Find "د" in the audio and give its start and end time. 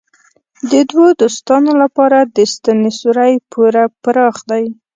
0.71-0.73, 2.35-2.37